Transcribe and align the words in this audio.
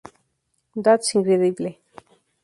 That's 0.75 1.13
Incredible! 1.13 1.75